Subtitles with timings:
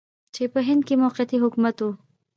[0.33, 1.87] چې په هند کې موقتي حکومت و.